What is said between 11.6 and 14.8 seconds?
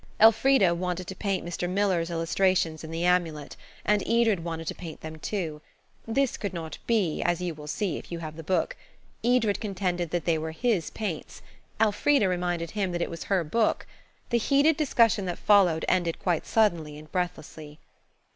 Elfrida reminded him that it was her book. The heated